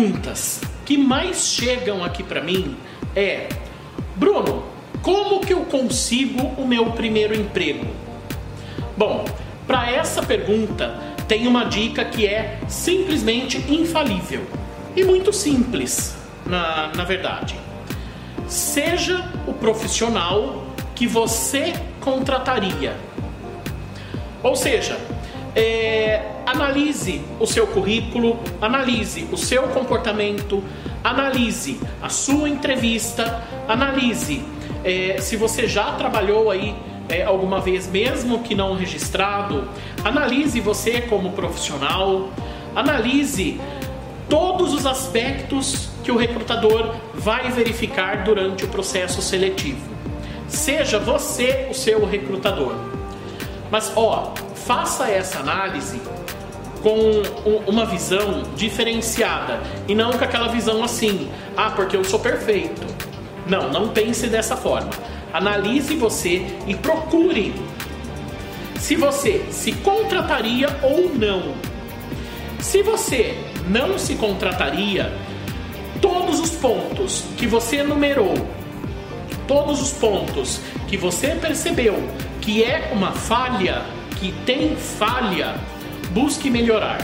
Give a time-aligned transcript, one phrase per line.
[0.00, 2.74] perguntas que mais chegam aqui para mim
[3.14, 3.48] é:
[4.16, 4.64] Bruno,
[5.02, 7.86] como que eu consigo o meu primeiro emprego?
[8.96, 9.24] Bom,
[9.66, 10.98] para essa pergunta
[11.28, 14.46] tem uma dica que é simplesmente infalível
[14.96, 17.54] e muito simples, na, na verdade.
[18.48, 22.96] Seja o profissional que você contrataria.
[24.42, 24.98] Ou seja,
[25.54, 30.62] é, analise o seu currículo, analise o seu comportamento,
[31.02, 34.42] analise a sua entrevista, analise
[34.84, 36.74] é, se você já trabalhou aí
[37.08, 39.68] é, alguma vez, mesmo que não registrado,
[40.04, 42.30] analise você como profissional,
[42.74, 43.60] analise
[44.28, 49.90] todos os aspectos que o recrutador vai verificar durante o processo seletivo.
[50.48, 52.99] Seja você o seu recrutador.
[53.70, 56.00] Mas ó, faça essa análise
[56.82, 57.22] com
[57.66, 62.82] uma visão diferenciada e não com aquela visão assim, ah, porque eu sou perfeito.
[63.46, 64.90] Não, não pense dessa forma.
[65.32, 67.54] Analise você e procure
[68.78, 71.54] se você se contrataria ou não.
[72.58, 73.36] Se você
[73.68, 75.12] não se contrataria,
[76.00, 78.34] todos os pontos que você enumerou,
[79.46, 82.02] todos os pontos que você percebeu
[82.40, 83.82] que é uma falha,
[84.18, 85.54] que tem falha,
[86.10, 86.98] busque melhorar.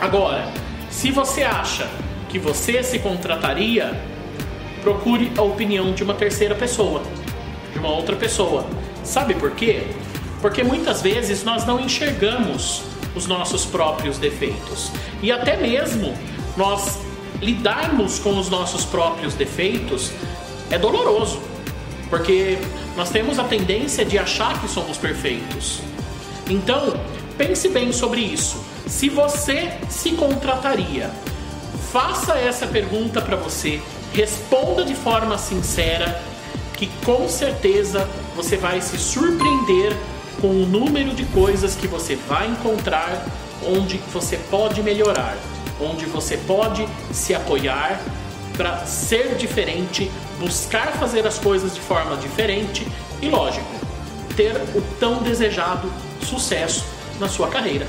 [0.00, 0.46] Agora,
[0.90, 1.88] se você acha
[2.28, 3.98] que você se contrataria,
[4.82, 7.02] procure a opinião de uma terceira pessoa,
[7.72, 8.66] de uma outra pessoa.
[9.02, 9.82] Sabe por quê?
[10.40, 12.82] Porque muitas vezes nós não enxergamos
[13.14, 14.90] os nossos próprios defeitos.
[15.22, 16.14] E até mesmo
[16.56, 17.00] nós
[17.40, 20.12] lidarmos com os nossos próprios defeitos
[20.70, 21.53] é doloroso.
[22.10, 22.58] Porque
[22.96, 25.80] nós temos a tendência de achar que somos perfeitos.
[26.48, 26.94] Então,
[27.36, 28.62] pense bem sobre isso.
[28.86, 31.10] Se você se contrataria,
[31.90, 33.80] faça essa pergunta para você,
[34.12, 36.20] responda de forma sincera,
[36.76, 39.96] que com certeza você vai se surpreender
[40.40, 43.24] com o número de coisas que você vai encontrar
[43.66, 45.36] onde você pode melhorar,
[45.80, 48.00] onde você pode se apoiar
[48.56, 52.86] para ser diferente, buscar fazer as coisas de forma diferente
[53.20, 53.66] e, lógico,
[54.36, 55.92] ter o tão desejado
[56.22, 56.84] sucesso
[57.18, 57.86] na sua carreira.